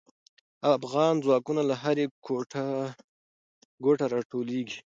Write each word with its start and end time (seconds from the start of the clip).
افغان 0.77 1.13
ځواکونه 1.23 1.61
له 1.69 1.75
هر 1.83 1.97
ګوټه 3.85 4.05
راټولېږي. 4.13 4.79